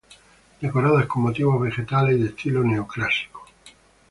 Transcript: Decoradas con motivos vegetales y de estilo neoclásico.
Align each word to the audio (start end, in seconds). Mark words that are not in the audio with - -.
Decoradas 0.63 1.05
con 1.05 1.21
motivos 1.21 1.61
vegetales 1.61 2.17
y 2.17 2.23
de 2.23 2.29
estilo 2.29 2.63
neoclásico. 2.63 3.45